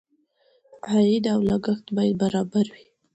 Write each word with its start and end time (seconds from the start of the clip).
عاید 0.87 1.25
او 1.33 1.39
لګښت 1.49 1.85
باید 1.97 2.15
برابر 2.23 2.65
وي. 2.73 2.85